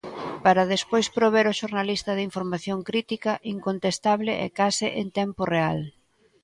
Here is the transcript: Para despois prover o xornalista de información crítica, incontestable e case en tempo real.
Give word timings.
Para 0.45 0.63
despois 0.73 1.07
prover 1.17 1.45
o 1.47 1.57
xornalista 1.59 2.11
de 2.17 2.25
información 2.29 2.79
crítica, 2.89 3.31
incontestable 3.55 4.31
e 4.45 4.47
case 4.59 4.87
en 5.01 5.07
tempo 5.19 5.41
real. 5.55 5.79